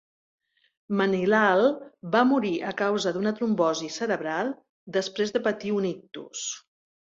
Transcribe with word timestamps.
Manilal 1.01 1.61
va 2.15 2.23
morir 2.29 2.51
a 2.71 2.73
causa 2.81 3.13
d'una 3.19 3.35
trombosi 3.41 3.91
cerebral 3.99 4.51
després 4.99 5.37
de 5.39 5.45
patir 5.51 5.77
un 5.79 5.89
ictus. 5.95 6.51